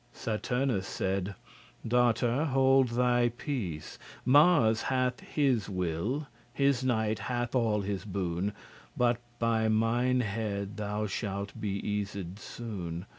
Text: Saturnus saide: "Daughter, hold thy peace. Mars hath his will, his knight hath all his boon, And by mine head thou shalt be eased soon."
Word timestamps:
Saturnus 0.13 0.87
saide: 0.87 1.35
"Daughter, 1.87 2.45
hold 2.45 2.87
thy 2.87 3.29
peace. 3.29 3.99
Mars 4.25 4.81
hath 4.81 5.19
his 5.19 5.69
will, 5.69 6.25
his 6.51 6.83
knight 6.83 7.19
hath 7.19 7.53
all 7.53 7.81
his 7.81 8.03
boon, 8.03 8.51
And 8.99 9.17
by 9.37 9.67
mine 9.67 10.21
head 10.21 10.77
thou 10.77 11.05
shalt 11.05 11.53
be 11.61 11.73
eased 11.87 12.39
soon." 12.39 13.05